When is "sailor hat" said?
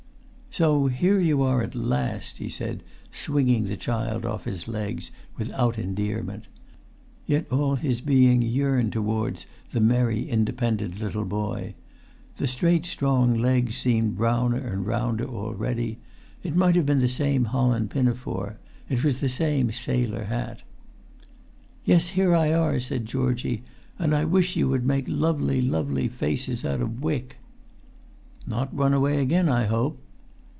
19.71-20.63